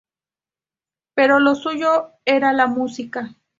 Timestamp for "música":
2.65-3.35